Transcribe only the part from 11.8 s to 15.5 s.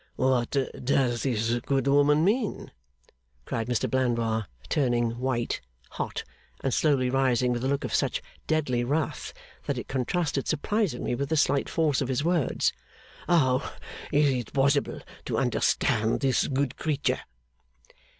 of his words. 'How is it possible to